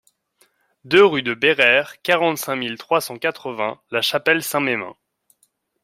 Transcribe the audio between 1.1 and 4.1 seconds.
de Béraire, quarante-cinq mille trois cent quatre-vingts La